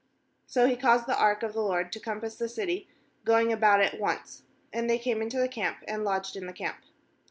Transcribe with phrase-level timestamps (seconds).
[0.49, 2.87] uSo he caused the ark of the LORD to compass the city,
[3.23, 4.41] going about it once;
[4.73, 6.77] and they came into the camp, and lodged in the camp.